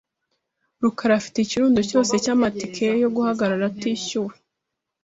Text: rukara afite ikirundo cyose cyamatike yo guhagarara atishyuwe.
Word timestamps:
rukara 0.81 1.13
afite 1.19 1.37
ikirundo 1.41 1.79
cyose 1.89 2.13
cyamatike 2.23 2.85
yo 3.03 3.09
guhagarara 3.15 3.63
atishyuwe. 3.71 4.33